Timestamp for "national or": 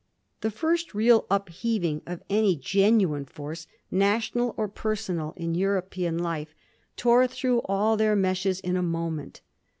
3.91-4.67